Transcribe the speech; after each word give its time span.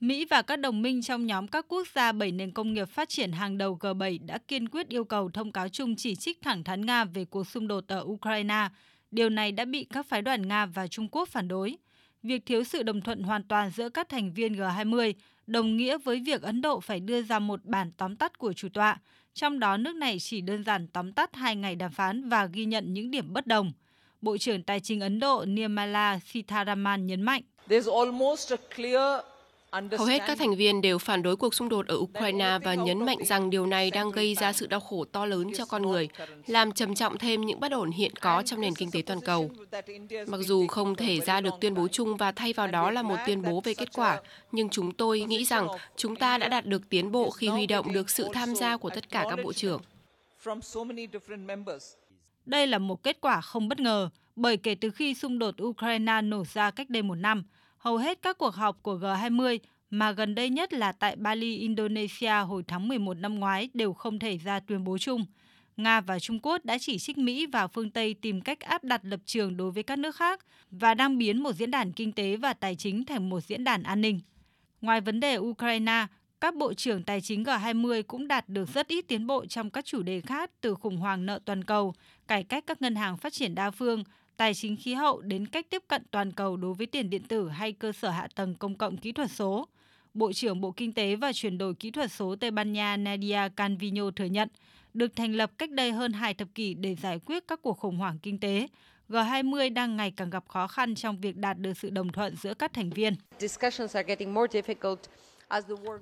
Mỹ 0.00 0.24
và 0.30 0.42
các 0.42 0.56
đồng 0.56 0.82
minh 0.82 1.02
trong 1.02 1.26
nhóm 1.26 1.48
các 1.48 1.64
quốc 1.68 1.86
gia 1.94 2.12
bảy 2.12 2.32
nền 2.32 2.52
công 2.52 2.74
nghiệp 2.74 2.88
phát 2.88 3.08
triển 3.08 3.32
hàng 3.32 3.58
đầu 3.58 3.78
G7 3.80 4.18
đã 4.26 4.38
kiên 4.38 4.68
quyết 4.68 4.88
yêu 4.88 5.04
cầu 5.04 5.30
thông 5.30 5.52
cáo 5.52 5.68
chung 5.68 5.96
chỉ 5.96 6.14
trích 6.14 6.42
thẳng 6.42 6.64
thắn 6.64 6.86
Nga 6.86 7.04
về 7.04 7.24
cuộc 7.24 7.46
xung 7.46 7.68
đột 7.68 7.84
ở 7.88 8.04
Ukraine. 8.06 8.68
Điều 9.10 9.28
này 9.28 9.52
đã 9.52 9.64
bị 9.64 9.84
các 9.84 10.06
phái 10.06 10.22
đoàn 10.22 10.48
Nga 10.48 10.66
và 10.66 10.86
Trung 10.86 11.08
Quốc 11.12 11.28
phản 11.28 11.48
đối. 11.48 11.76
Việc 12.22 12.46
thiếu 12.46 12.64
sự 12.64 12.82
đồng 12.82 13.00
thuận 13.00 13.22
hoàn 13.22 13.42
toàn 13.48 13.70
giữa 13.70 13.88
các 13.88 14.08
thành 14.08 14.32
viên 14.32 14.52
G20 14.52 15.12
đồng 15.46 15.76
nghĩa 15.76 15.98
với 15.98 16.20
việc 16.26 16.42
Ấn 16.42 16.62
Độ 16.62 16.80
phải 16.80 17.00
đưa 17.00 17.22
ra 17.22 17.38
một 17.38 17.64
bản 17.64 17.92
tóm 17.96 18.16
tắt 18.16 18.38
của 18.38 18.52
chủ 18.52 18.68
tọa, 18.68 19.00
trong 19.34 19.60
đó 19.60 19.76
nước 19.76 19.94
này 19.94 20.18
chỉ 20.20 20.40
đơn 20.40 20.64
giản 20.64 20.88
tóm 20.88 21.12
tắt 21.12 21.36
hai 21.36 21.56
ngày 21.56 21.76
đàm 21.76 21.92
phán 21.92 22.28
và 22.28 22.46
ghi 22.46 22.64
nhận 22.64 22.94
những 22.94 23.10
điểm 23.10 23.32
bất 23.32 23.46
đồng. 23.46 23.72
Bộ 24.20 24.38
trưởng 24.38 24.62
Tài 24.62 24.80
chính 24.80 25.00
Ấn 25.00 25.20
Độ 25.20 25.44
Nirmala 25.48 26.18
Sitharaman 26.18 27.06
nhấn 27.06 27.22
mạnh. 27.22 27.42
Hầu 29.72 30.06
hết 30.06 30.22
các 30.26 30.38
thành 30.38 30.56
viên 30.56 30.80
đều 30.80 30.98
phản 30.98 31.22
đối 31.22 31.36
cuộc 31.36 31.54
xung 31.54 31.68
đột 31.68 31.86
ở 31.86 31.96
Ukraine 31.96 32.58
và 32.64 32.74
nhấn 32.74 33.06
mạnh 33.06 33.18
rằng 33.24 33.50
điều 33.50 33.66
này 33.66 33.90
đang 33.90 34.10
gây 34.10 34.34
ra 34.34 34.52
sự 34.52 34.66
đau 34.66 34.80
khổ 34.80 35.04
to 35.04 35.26
lớn 35.26 35.50
cho 35.56 35.64
con 35.64 35.82
người, 35.82 36.08
làm 36.46 36.72
trầm 36.72 36.94
trọng 36.94 37.18
thêm 37.18 37.40
những 37.46 37.60
bất 37.60 37.72
ổn 37.72 37.90
hiện 37.90 38.12
có 38.20 38.42
trong 38.42 38.60
nền 38.60 38.74
kinh 38.74 38.90
tế 38.90 39.02
toàn 39.02 39.20
cầu. 39.20 39.50
Mặc 40.26 40.40
dù 40.40 40.66
không 40.66 40.94
thể 40.94 41.20
ra 41.20 41.40
được 41.40 41.54
tuyên 41.60 41.74
bố 41.74 41.88
chung 41.88 42.16
và 42.16 42.32
thay 42.32 42.52
vào 42.52 42.66
đó 42.66 42.90
là 42.90 43.02
một 43.02 43.16
tuyên 43.26 43.42
bố 43.42 43.60
về 43.60 43.74
kết 43.74 43.92
quả, 43.92 44.20
nhưng 44.52 44.68
chúng 44.68 44.92
tôi 44.92 45.20
nghĩ 45.20 45.44
rằng 45.44 45.68
chúng 45.96 46.16
ta 46.16 46.38
đã 46.38 46.48
đạt 46.48 46.66
được 46.66 46.88
tiến 46.88 47.12
bộ 47.12 47.30
khi 47.30 47.48
huy 47.48 47.66
động 47.66 47.92
được 47.92 48.10
sự 48.10 48.28
tham 48.32 48.54
gia 48.54 48.76
của 48.76 48.90
tất 48.90 49.10
cả 49.10 49.24
các 49.30 49.38
bộ 49.44 49.52
trưởng. 49.52 49.80
Đây 52.46 52.66
là 52.66 52.78
một 52.78 53.02
kết 53.02 53.20
quả 53.20 53.40
không 53.40 53.68
bất 53.68 53.80
ngờ, 53.80 54.10
bởi 54.36 54.56
kể 54.56 54.74
từ 54.74 54.90
khi 54.90 55.14
xung 55.14 55.38
đột 55.38 55.62
Ukraine 55.62 56.20
nổ 56.22 56.44
ra 56.52 56.70
cách 56.70 56.90
đây 56.90 57.02
một 57.02 57.14
năm, 57.14 57.44
hầu 57.88 57.96
hết 57.96 58.22
các 58.22 58.38
cuộc 58.38 58.54
họp 58.54 58.82
của 58.82 58.98
G20 58.98 59.58
mà 59.90 60.12
gần 60.12 60.34
đây 60.34 60.50
nhất 60.50 60.72
là 60.72 60.92
tại 60.92 61.16
Bali, 61.16 61.56
Indonesia 61.56 62.30
hồi 62.30 62.62
tháng 62.68 62.88
11 62.88 63.14
năm 63.14 63.38
ngoái 63.38 63.68
đều 63.74 63.92
không 63.92 64.18
thể 64.18 64.36
ra 64.36 64.60
tuyên 64.60 64.84
bố 64.84 64.98
chung. 64.98 65.24
Nga 65.76 66.00
và 66.00 66.18
Trung 66.18 66.38
Quốc 66.42 66.64
đã 66.64 66.78
chỉ 66.80 66.98
trích 66.98 67.18
Mỹ 67.18 67.46
và 67.46 67.66
phương 67.66 67.90
Tây 67.90 68.14
tìm 68.14 68.40
cách 68.40 68.60
áp 68.60 68.84
đặt 68.84 69.00
lập 69.04 69.20
trường 69.24 69.56
đối 69.56 69.70
với 69.70 69.82
các 69.82 69.98
nước 69.98 70.16
khác 70.16 70.40
và 70.70 70.94
đang 70.94 71.18
biến 71.18 71.42
một 71.42 71.52
diễn 71.52 71.70
đàn 71.70 71.92
kinh 71.92 72.12
tế 72.12 72.36
và 72.36 72.52
tài 72.52 72.76
chính 72.76 73.04
thành 73.04 73.30
một 73.30 73.40
diễn 73.40 73.64
đàn 73.64 73.82
an 73.82 74.00
ninh. 74.00 74.20
Ngoài 74.80 75.00
vấn 75.00 75.20
đề 75.20 75.36
Ukraine, 75.36 76.06
các 76.40 76.54
bộ 76.54 76.74
trưởng 76.74 77.02
tài 77.02 77.20
chính 77.20 77.44
G20 77.44 78.02
cũng 78.02 78.28
đạt 78.28 78.48
được 78.48 78.68
rất 78.74 78.88
ít 78.88 79.08
tiến 79.08 79.26
bộ 79.26 79.46
trong 79.46 79.70
các 79.70 79.84
chủ 79.84 80.02
đề 80.02 80.20
khác 80.20 80.50
từ 80.60 80.74
khủng 80.74 80.96
hoảng 80.96 81.26
nợ 81.26 81.38
toàn 81.44 81.64
cầu, 81.64 81.94
cải 82.26 82.44
cách 82.44 82.64
các 82.66 82.82
ngân 82.82 82.94
hàng 82.94 83.16
phát 83.16 83.32
triển 83.32 83.54
đa 83.54 83.70
phương, 83.70 84.04
tài 84.38 84.54
chính 84.54 84.76
khí 84.76 84.94
hậu 84.94 85.20
đến 85.20 85.46
cách 85.46 85.66
tiếp 85.70 85.82
cận 85.88 86.02
toàn 86.10 86.32
cầu 86.32 86.56
đối 86.56 86.74
với 86.74 86.86
tiền 86.86 87.10
điện 87.10 87.22
tử 87.22 87.48
hay 87.48 87.72
cơ 87.72 87.92
sở 87.92 88.10
hạ 88.10 88.28
tầng 88.34 88.54
công 88.54 88.74
cộng 88.74 88.96
kỹ 88.96 89.12
thuật 89.12 89.30
số. 89.30 89.68
Bộ 90.14 90.32
trưởng 90.32 90.60
Bộ 90.60 90.72
Kinh 90.72 90.92
tế 90.92 91.16
và 91.16 91.32
Chuyển 91.32 91.58
đổi 91.58 91.74
Kỹ 91.74 91.90
thuật 91.90 92.12
số 92.12 92.36
Tây 92.40 92.50
Ban 92.50 92.72
Nha 92.72 92.96
Nadia 92.96 93.40
Canvino 93.56 94.10
thừa 94.10 94.24
nhận, 94.24 94.48
được 94.94 95.16
thành 95.16 95.34
lập 95.34 95.50
cách 95.58 95.70
đây 95.70 95.92
hơn 95.92 96.12
hai 96.12 96.34
thập 96.34 96.48
kỷ 96.54 96.74
để 96.74 96.94
giải 96.94 97.18
quyết 97.18 97.44
các 97.48 97.62
cuộc 97.62 97.78
khủng 97.78 97.96
hoảng 97.96 98.18
kinh 98.22 98.38
tế. 98.38 98.68
G20 99.08 99.72
đang 99.72 99.96
ngày 99.96 100.12
càng 100.16 100.30
gặp 100.30 100.44
khó 100.48 100.66
khăn 100.66 100.94
trong 100.94 101.20
việc 101.20 101.36
đạt 101.36 101.58
được 101.58 101.78
sự 101.78 101.90
đồng 101.90 102.12
thuận 102.12 102.36
giữa 102.36 102.54
các 102.54 102.72
thành 102.72 102.90
viên. 102.90 103.14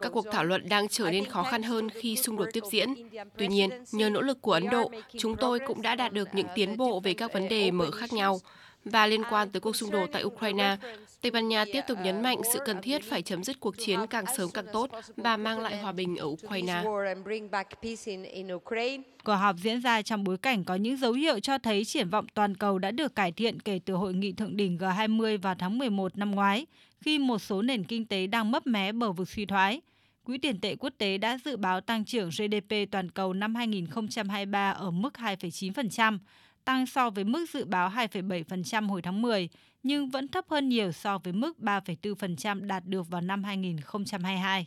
Các 0.00 0.12
cuộc 0.12 0.26
thảo 0.32 0.44
luận 0.44 0.68
đang 0.68 0.88
trở 0.88 1.10
nên 1.10 1.24
khó 1.24 1.42
khăn 1.42 1.62
hơn 1.62 1.90
khi 1.90 2.16
xung 2.16 2.36
đột 2.36 2.48
tiếp 2.52 2.62
diễn. 2.70 2.94
Tuy 3.38 3.48
nhiên, 3.48 3.70
nhờ 3.92 4.10
nỗ 4.10 4.20
lực 4.20 4.42
của 4.42 4.52
Ấn 4.52 4.70
Độ, 4.70 4.90
chúng 5.18 5.36
tôi 5.36 5.58
cũng 5.66 5.82
đã 5.82 5.94
đạt 5.94 6.12
được 6.12 6.28
những 6.32 6.46
tiến 6.54 6.76
bộ 6.76 7.00
về 7.00 7.14
các 7.14 7.32
vấn 7.32 7.48
đề 7.48 7.70
mở 7.70 7.90
khác 7.90 8.12
nhau. 8.12 8.40
Và 8.84 9.06
liên 9.06 9.22
quan 9.30 9.50
tới 9.50 9.60
cuộc 9.60 9.76
xung 9.76 9.90
đột 9.90 10.06
tại 10.12 10.24
Ukraine, 10.24 10.76
Tây 11.20 11.30
Ban 11.30 11.48
Nha 11.48 11.64
tiếp 11.72 11.80
tục 11.88 11.98
nhấn 12.04 12.22
mạnh 12.22 12.38
sự 12.52 12.58
cần 12.66 12.82
thiết 12.82 13.10
phải 13.10 13.22
chấm 13.22 13.44
dứt 13.44 13.60
cuộc 13.60 13.74
chiến 13.78 14.06
càng 14.10 14.24
sớm 14.36 14.50
càng 14.50 14.66
tốt 14.72 14.90
và 15.16 15.36
mang 15.36 15.60
lại 15.60 15.76
hòa 15.78 15.92
bình 15.92 16.16
ở 16.16 16.26
Ukraine. 16.26 16.82
Cuộc 19.24 19.34
họp 19.34 19.56
diễn 19.56 19.80
ra 19.80 20.02
trong 20.02 20.24
bối 20.24 20.38
cảnh 20.38 20.64
có 20.64 20.74
những 20.74 20.96
dấu 20.96 21.12
hiệu 21.12 21.40
cho 21.40 21.58
thấy 21.58 21.84
triển 21.84 22.08
vọng 22.08 22.26
toàn 22.34 22.54
cầu 22.54 22.78
đã 22.78 22.90
được 22.90 23.14
cải 23.14 23.32
thiện 23.32 23.60
kể 23.60 23.80
từ 23.84 23.94
hội 23.94 24.14
nghị 24.14 24.32
thượng 24.32 24.56
đỉnh 24.56 24.78
G20 24.78 25.38
vào 25.38 25.54
tháng 25.58 25.78
11 25.78 26.18
năm 26.18 26.30
ngoái, 26.30 26.66
khi 27.00 27.18
một 27.18 27.38
số 27.38 27.62
nền 27.62 27.84
kinh 27.84 28.06
tế 28.06 28.26
đang 28.26 28.50
mấp 28.50 28.66
mé 28.66 28.92
bờ 28.92 29.12
vực 29.12 29.28
suy 29.28 29.46
thoái. 29.46 29.80
Quỹ 30.24 30.38
tiền 30.38 30.60
tệ 30.60 30.76
quốc 30.76 30.92
tế 30.98 31.18
đã 31.18 31.38
dự 31.44 31.56
báo 31.56 31.80
tăng 31.80 32.04
trưởng 32.04 32.30
GDP 32.30 32.74
toàn 32.90 33.10
cầu 33.10 33.32
năm 33.32 33.54
2023 33.54 34.70
ở 34.70 34.90
mức 34.90 35.12
2,9%, 35.14 36.18
tăng 36.64 36.86
so 36.86 37.10
với 37.10 37.24
mức 37.24 37.46
dự 37.52 37.64
báo 37.64 37.90
2,7% 37.90 38.88
hồi 38.88 39.02
tháng 39.02 39.22
10, 39.22 39.48
nhưng 39.82 40.10
vẫn 40.10 40.28
thấp 40.28 40.44
hơn 40.48 40.68
nhiều 40.68 40.92
so 40.92 41.18
với 41.18 41.32
mức 41.32 41.56
3,4% 41.58 42.66
đạt 42.66 42.84
được 42.86 43.08
vào 43.08 43.20
năm 43.20 43.44
2022. 43.44 44.66